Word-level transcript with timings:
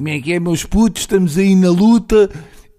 Como 0.00 0.08
é 0.08 0.18
que 0.18 0.32
é, 0.32 0.40
meus 0.40 0.64
putos? 0.64 1.02
Estamos 1.02 1.36
aí 1.36 1.54
na 1.54 1.68
luta. 1.68 2.30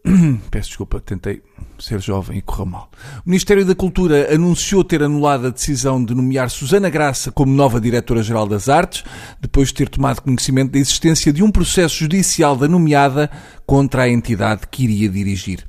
Peço 0.50 0.70
desculpa, 0.70 1.00
tentei 1.00 1.40
ser 1.78 2.02
jovem 2.02 2.40
e 2.40 2.42
correu 2.42 2.66
mal. 2.66 2.90
O 3.24 3.30
Ministério 3.30 3.64
da 3.64 3.76
Cultura 3.76 4.34
anunciou 4.34 4.84
ter 4.84 5.04
anulado 5.04 5.46
a 5.46 5.50
decisão 5.52 6.04
de 6.04 6.16
nomear 6.16 6.50
Susana 6.50 6.90
Graça 6.90 7.32
como 7.32 7.54
nova 7.54 7.80
Diretora-Geral 7.80 8.48
das 8.48 8.68
Artes, 8.70 9.04
depois 9.40 9.68
de 9.68 9.76
ter 9.76 9.90
tomado 9.90 10.24
conhecimento 10.24 10.72
da 10.72 10.80
existência 10.80 11.32
de 11.32 11.44
um 11.44 11.52
processo 11.52 11.96
judicial 11.96 12.56
da 12.56 12.68
nomeada 12.68 13.30
contra 13.68 14.02
a 14.02 14.10
entidade 14.10 14.62
que 14.72 14.86
iria 14.86 15.08
dirigir. 15.08 15.64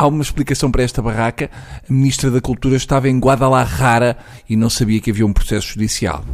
Há 0.00 0.06
uma 0.06 0.22
explicação 0.22 0.70
para 0.70 0.82
esta 0.82 1.02
barraca. 1.02 1.50
A 1.86 1.92
Ministra 1.92 2.30
da 2.30 2.40
Cultura 2.40 2.74
estava 2.74 3.06
em 3.06 3.18
Guadalajara 3.18 4.16
e 4.48 4.56
não 4.56 4.70
sabia 4.70 4.98
que 4.98 5.10
havia 5.10 5.26
um 5.26 5.32
processo 5.34 5.74
judicial. 5.74 6.24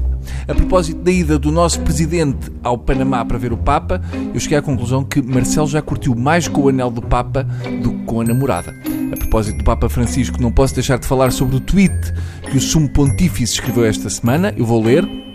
A 0.46 0.55
propósito 0.55 1.03
da 1.03 1.11
ida 1.11 1.37
do 1.37 1.51
nosso 1.51 1.80
Presidente 1.80 2.48
ao 2.62 2.79
Panamá 2.79 3.25
para 3.25 3.39
ver 3.39 3.52
o 3.52 3.57
Papa, 3.57 4.01
eu 4.33 4.38
cheguei 4.38 4.57
à 4.57 4.62
conclusão 4.62 5.02
que 5.02 5.21
Marcelo 5.21 5.66
já 5.66 5.83
curtiu 5.83 6.15
mais 6.15 6.47
com 6.47 6.60
o 6.60 6.69
anel 6.69 6.93
do 6.93 7.02
Papa 7.02 7.43
do 7.83 7.91
que 7.91 8.05
com 8.05 8.21
a 8.21 8.24
namorada. 8.24 8.73
A 9.12 9.16
propósito 9.16 9.59
do 9.59 9.65
Papa 9.65 9.88
Francisco, 9.88 10.41
não 10.41 10.52
posso 10.52 10.73
deixar 10.73 11.01
de 11.01 11.07
falar 11.09 11.33
sobre 11.33 11.57
o 11.57 11.60
tweet 11.60 12.12
que 12.48 12.59
o 12.59 12.60
Sumo 12.60 12.88
Pontífice 12.88 13.55
escreveu 13.55 13.85
esta 13.85 14.09
semana. 14.09 14.55
Eu 14.57 14.65
vou 14.65 14.80
ler. 14.80 15.26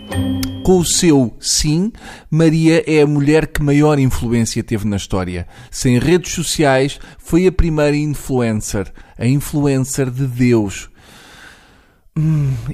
Com 0.62 0.78
o 0.78 0.84
seu 0.84 1.36
sim, 1.40 1.90
Maria 2.30 2.84
é 2.86 3.02
a 3.02 3.06
mulher 3.06 3.48
que 3.48 3.62
maior 3.62 3.98
influência 3.98 4.62
teve 4.62 4.86
na 4.86 4.96
história. 4.96 5.46
Sem 5.70 5.98
redes 5.98 6.32
sociais, 6.32 7.00
foi 7.18 7.48
a 7.48 7.52
primeira 7.52 7.96
influencer, 7.96 8.92
a 9.18 9.26
influencer 9.26 10.08
de 10.08 10.24
Deus. 10.24 10.88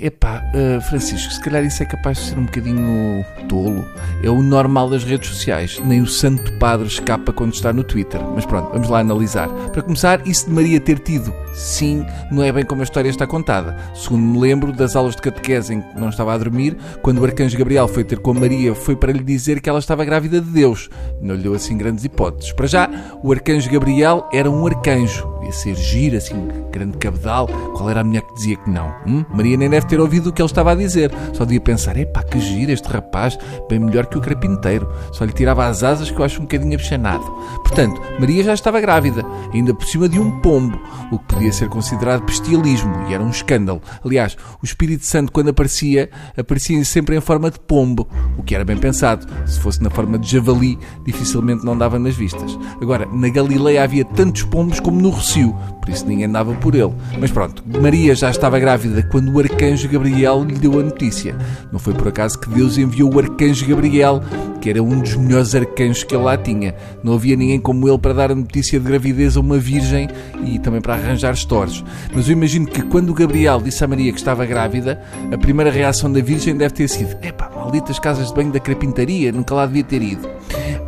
Epá, 0.00 0.42
uh, 0.54 0.80
Francisco, 0.82 1.32
se 1.32 1.40
calhar 1.40 1.64
isso 1.64 1.82
é 1.82 1.86
capaz 1.86 2.18
de 2.18 2.24
ser 2.24 2.38
um 2.38 2.44
bocadinho 2.44 3.24
tolo. 3.48 3.84
É 4.22 4.30
o 4.30 4.42
normal 4.42 4.90
das 4.90 5.04
redes 5.04 5.28
sociais. 5.28 5.80
Nem 5.84 6.00
o 6.00 6.06
Santo 6.06 6.52
Padre 6.58 6.86
escapa 6.86 7.32
quando 7.32 7.54
está 7.54 7.72
no 7.72 7.84
Twitter. 7.84 8.20
Mas 8.34 8.46
pronto, 8.46 8.70
vamos 8.72 8.88
lá 8.88 9.00
analisar. 9.00 9.48
Para 9.72 9.82
começar, 9.82 10.26
isso 10.26 10.46
de 10.46 10.52
Maria 10.52 10.80
ter 10.80 10.98
tido, 10.98 11.32
sim, 11.54 12.04
não 12.30 12.42
é 12.42 12.52
bem 12.52 12.64
como 12.64 12.80
a 12.80 12.84
história 12.84 13.08
está 13.08 13.26
contada. 13.26 13.76
Segundo 13.94 14.22
me 14.22 14.38
lembro 14.38 14.72
das 14.72 14.96
aulas 14.96 15.16
de 15.16 15.22
catequese 15.22 15.74
em 15.74 15.80
que 15.80 16.00
não 16.00 16.08
estava 16.08 16.34
a 16.34 16.38
dormir, 16.38 16.76
quando 17.02 17.18
o 17.18 17.24
arcanjo 17.24 17.58
Gabriel 17.58 17.88
foi 17.88 18.04
ter 18.04 18.18
com 18.18 18.30
a 18.30 18.34
Maria, 18.34 18.74
foi 18.74 18.96
para 18.96 19.12
lhe 19.12 19.22
dizer 19.22 19.60
que 19.60 19.68
ela 19.68 19.78
estava 19.78 20.04
grávida 20.04 20.40
de 20.40 20.50
Deus. 20.50 20.88
Não 21.20 21.34
lhe 21.34 21.42
deu 21.42 21.54
assim 21.54 21.76
grandes 21.76 22.04
hipóteses. 22.04 22.52
Para 22.52 22.66
já, 22.66 22.90
o 23.22 23.32
arcanjo 23.32 23.70
Gabriel 23.70 24.28
era 24.32 24.50
um 24.50 24.66
arcanjo. 24.66 25.37
Devia 25.48 25.60
ser 25.60 25.76
giro, 25.76 26.16
assim, 26.18 26.48
grande 26.70 26.98
cabedal. 26.98 27.46
Qual 27.74 27.88
era 27.88 28.02
a 28.02 28.04
mulher 28.04 28.20
que 28.20 28.34
dizia 28.34 28.56
que 28.56 28.68
não? 28.68 28.94
Hum? 29.06 29.24
Maria 29.32 29.56
nem 29.56 29.70
deve 29.70 29.86
ter 29.86 29.98
ouvido 29.98 30.28
o 30.28 30.32
que 30.32 30.42
ele 30.42 30.46
estava 30.46 30.72
a 30.72 30.74
dizer. 30.74 31.10
Só 31.32 31.46
devia 31.46 31.60
pensar, 31.60 31.96
epá, 31.96 32.22
que 32.22 32.38
giro 32.38 32.70
este 32.70 32.86
rapaz, 32.86 33.38
bem 33.66 33.78
melhor 33.78 34.04
que 34.06 34.18
o 34.18 34.20
carpinteiro. 34.20 34.86
Só 35.10 35.24
lhe 35.24 35.32
tirava 35.32 35.66
as 35.66 35.82
asas 35.82 36.10
que 36.10 36.20
eu 36.20 36.24
acho 36.24 36.40
um 36.40 36.42
bocadinho 36.42 36.74
abchanado. 36.74 37.24
Portanto, 37.62 37.98
Maria 38.20 38.44
já 38.44 38.52
estava 38.52 38.78
grávida, 38.78 39.24
ainda 39.54 39.72
por 39.72 39.86
cima 39.86 40.06
de 40.06 40.20
um 40.20 40.38
pombo, 40.40 40.78
o 41.10 41.18
que 41.18 41.34
podia 41.34 41.52
ser 41.52 41.70
considerado 41.70 42.26
bestialismo 42.26 43.06
e 43.08 43.14
era 43.14 43.22
um 43.22 43.30
escândalo. 43.30 43.80
Aliás, 44.04 44.36
o 44.62 44.66
Espírito 44.66 45.06
Santo, 45.06 45.32
quando 45.32 45.48
aparecia, 45.48 46.10
aparecia 46.36 46.84
sempre 46.84 47.16
em 47.16 47.20
forma 47.20 47.50
de 47.50 47.58
pombo, 47.58 48.06
o 48.36 48.42
que 48.42 48.54
era 48.54 48.66
bem 48.66 48.76
pensado. 48.76 49.26
Se 49.46 49.58
fosse 49.60 49.82
na 49.82 49.88
forma 49.88 50.18
de 50.18 50.30
javali, 50.30 50.78
dificilmente 51.06 51.64
não 51.64 51.76
dava 51.78 51.98
nas 51.98 52.14
vistas. 52.14 52.58
Agora, 52.82 53.06
na 53.10 53.30
Galileia 53.30 53.82
havia 53.82 54.04
tantos 54.04 54.42
pombos 54.42 54.78
como 54.78 55.00
no 55.00 55.10
Por 55.46 55.94
isso 55.94 56.06
ninguém 56.06 56.30
dava 56.30 56.54
por 56.54 56.74
ele. 56.74 56.92
Mas 57.18 57.30
pronto, 57.30 57.64
Maria 57.80 58.14
já 58.14 58.30
estava 58.30 58.58
grávida 58.58 59.02
quando 59.10 59.32
o 59.32 59.38
arcanjo 59.38 59.88
Gabriel 59.88 60.44
lhe 60.44 60.54
deu 60.54 60.78
a 60.78 60.82
notícia. 60.82 61.34
Não 61.72 61.78
foi 61.78 61.94
por 61.94 62.08
acaso 62.08 62.38
que 62.38 62.48
Deus 62.50 62.76
enviou 62.76 63.14
o 63.14 63.18
arcanjo 63.18 63.66
Gabriel, 63.66 64.22
que 64.60 64.68
era 64.68 64.82
um 64.82 65.00
dos 65.00 65.16
melhores 65.16 65.54
arcanjos 65.54 66.04
que 66.04 66.14
ele 66.14 66.24
lá 66.24 66.36
tinha. 66.36 66.74
Não 67.02 67.14
havia 67.14 67.36
ninguém 67.36 67.58
como 67.58 67.88
ele 67.88 67.98
para 67.98 68.12
dar 68.12 68.30
a 68.30 68.34
notícia 68.34 68.78
de 68.78 68.86
gravidez 68.86 69.36
a 69.36 69.40
uma 69.40 69.58
virgem 69.58 70.08
e 70.44 70.58
também 70.58 70.80
para 70.80 70.94
arranjar 70.94 71.34
stores. 71.36 71.82
Mas 72.14 72.28
eu 72.28 72.32
imagino 72.32 72.66
que 72.66 72.82
quando 72.82 73.14
Gabriel 73.14 73.60
disse 73.60 73.82
a 73.82 73.88
Maria 73.88 74.12
que 74.12 74.18
estava 74.18 74.44
grávida, 74.44 75.00
a 75.32 75.38
primeira 75.38 75.70
reação 75.70 76.12
da 76.12 76.20
virgem 76.20 76.56
deve 76.56 76.74
ter 76.74 76.88
sido: 76.88 77.16
epá, 77.22 77.50
malditas 77.54 77.98
casas 77.98 78.28
de 78.28 78.34
banho 78.34 78.52
da 78.52 78.60
carpintaria, 78.60 79.32
nunca 79.32 79.54
lá 79.54 79.64
devia 79.64 79.84
ter 79.84 80.02
ido. 80.02 80.28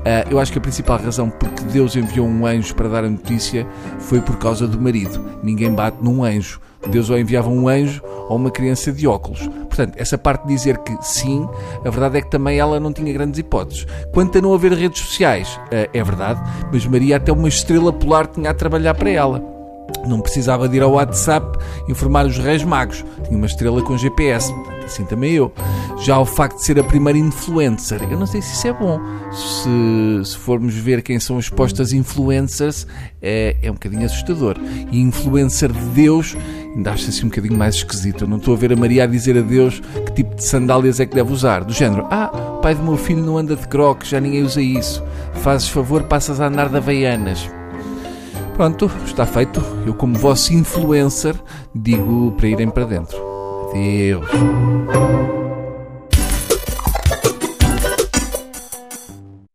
Uh, 0.00 0.30
eu 0.30 0.38
acho 0.38 0.50
que 0.50 0.58
a 0.58 0.60
principal 0.62 0.98
razão 0.98 1.28
porque 1.28 1.62
Deus 1.64 1.94
enviou 1.94 2.26
um 2.26 2.46
anjo 2.46 2.74
para 2.74 2.88
dar 2.88 3.04
a 3.04 3.10
notícia 3.10 3.66
foi 3.98 4.20
por 4.20 4.36
causa 4.38 4.66
do 4.66 4.80
marido. 4.80 5.22
Ninguém 5.42 5.72
bate 5.72 5.98
num 6.02 6.24
anjo. 6.24 6.60
Deus 6.88 7.10
ou 7.10 7.18
enviava 7.18 7.50
um 7.50 7.68
anjo 7.68 8.02
ou 8.28 8.36
uma 8.36 8.50
criança 8.50 8.90
de 8.90 9.06
óculos. 9.06 9.46
Portanto, 9.46 9.94
essa 9.96 10.16
parte 10.16 10.46
de 10.46 10.54
dizer 10.54 10.78
que 10.78 10.96
sim, 11.02 11.46
a 11.84 11.90
verdade 11.90 12.18
é 12.18 12.22
que 12.22 12.30
também 12.30 12.58
ela 12.58 12.80
não 12.80 12.92
tinha 12.92 13.12
grandes 13.12 13.38
hipóteses. 13.38 13.86
Quanto 14.12 14.38
a 14.38 14.40
não 14.40 14.54
haver 14.54 14.72
redes 14.72 15.02
sociais, 15.02 15.60
uh, 15.66 15.90
é 15.92 16.02
verdade, 16.02 16.40
mas 16.72 16.86
Maria 16.86 17.16
até 17.16 17.30
uma 17.30 17.48
estrela 17.48 17.92
polar 17.92 18.26
tinha 18.26 18.50
a 18.50 18.54
trabalhar 18.54 18.94
para 18.94 19.10
ela. 19.10 19.59
Não 20.06 20.20
precisava 20.20 20.68
de 20.68 20.76
ir 20.76 20.82
ao 20.82 20.92
WhatsApp 20.92 21.58
informar 21.88 22.26
os 22.26 22.38
Reis 22.38 22.64
Magos. 22.64 23.04
Tinha 23.24 23.36
uma 23.36 23.46
estrela 23.46 23.82
com 23.82 23.96
GPS. 23.96 24.52
Assim 24.84 25.04
também 25.04 25.32
eu. 25.34 25.52
Já 25.98 26.18
o 26.18 26.24
facto 26.24 26.56
de 26.56 26.64
ser 26.64 26.78
a 26.80 26.82
primeira 26.82 27.18
influencer, 27.18 28.02
eu 28.10 28.18
não 28.18 28.26
sei 28.26 28.42
se 28.42 28.54
isso 28.54 28.66
é 28.66 28.72
bom. 28.72 28.98
Se, 29.32 30.30
se 30.30 30.36
formos 30.36 30.74
ver 30.74 31.00
quem 31.00 31.20
são 31.20 31.38
as 31.38 31.48
postas 31.48 31.92
influencers, 31.92 32.88
é, 33.22 33.56
é 33.62 33.70
um 33.70 33.74
bocadinho 33.74 34.04
assustador. 34.04 34.56
E 34.90 35.00
influencer 35.00 35.70
de 35.70 35.84
Deus, 35.90 36.36
ainda 36.74 36.90
acho 36.90 37.08
assim 37.08 37.26
um 37.26 37.28
bocadinho 37.28 37.56
mais 37.56 37.76
esquisito. 37.76 38.24
Eu 38.24 38.28
não 38.28 38.38
estou 38.38 38.54
a 38.54 38.56
ver 38.56 38.72
a 38.72 38.76
Maria 38.76 39.04
a 39.04 39.06
dizer 39.06 39.38
a 39.38 39.42
Deus 39.42 39.80
que 40.06 40.12
tipo 40.12 40.34
de 40.34 40.42
sandálias 40.42 40.98
é 40.98 41.06
que 41.06 41.14
deve 41.14 41.32
usar. 41.32 41.62
Do 41.62 41.72
género, 41.72 42.06
ah, 42.10 42.58
pai 42.60 42.74
do 42.74 42.82
meu 42.82 42.96
filho 42.96 43.22
não 43.22 43.38
anda 43.38 43.54
de 43.54 43.68
crocs, 43.68 44.08
já 44.08 44.20
ninguém 44.20 44.42
usa 44.42 44.60
isso. 44.60 45.04
Fazes 45.34 45.68
favor, 45.68 46.02
passas 46.04 46.40
a 46.40 46.46
andar 46.46 46.68
de 46.68 46.76
Havaianas. 46.76 47.59
Pronto, 48.60 48.90
está 49.06 49.24
feito. 49.24 49.58
Eu, 49.86 49.94
como 49.94 50.18
vosso 50.18 50.52
influencer, 50.52 51.34
digo 51.74 52.32
para 52.32 52.46
irem 52.46 52.68
para 52.68 52.84
dentro. 52.84 53.16
Adeus. 53.70 55.39